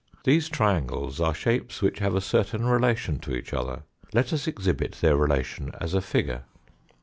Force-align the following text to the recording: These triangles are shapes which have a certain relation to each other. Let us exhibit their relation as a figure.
These 0.23 0.49
triangles 0.49 1.21
are 1.21 1.31
shapes 1.35 1.79
which 1.83 1.99
have 1.99 2.15
a 2.15 2.21
certain 2.21 2.65
relation 2.65 3.19
to 3.19 3.35
each 3.35 3.53
other. 3.53 3.83
Let 4.13 4.33
us 4.33 4.47
exhibit 4.47 4.93
their 4.93 5.15
relation 5.15 5.73
as 5.79 5.93
a 5.93 6.01
figure. 6.01 6.41